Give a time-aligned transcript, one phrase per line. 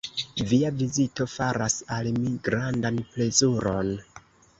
[0.51, 3.93] Via vizito faras al mi grandan plezuron.